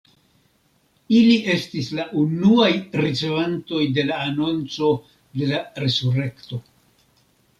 [1.17, 2.69] Ili estis la unuaj
[3.03, 4.89] ricevantoj de la anonco
[5.41, 6.63] de la resurekto.